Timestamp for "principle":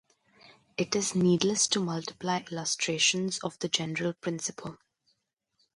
4.13-4.79